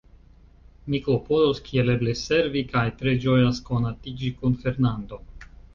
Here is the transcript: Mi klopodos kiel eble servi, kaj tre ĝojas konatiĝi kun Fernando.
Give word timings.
Mi 0.93 1.01
klopodos 1.07 1.61
kiel 1.69 1.93
eble 1.95 2.17
servi, 2.23 2.65
kaj 2.73 2.85
tre 3.03 3.17
ĝojas 3.27 3.65
konatiĝi 3.71 4.37
kun 4.41 4.63
Fernando. 4.65 5.27